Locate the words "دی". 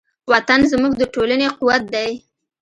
1.93-2.11